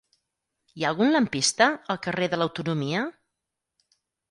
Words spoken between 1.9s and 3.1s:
al carrer de l'Autonomia?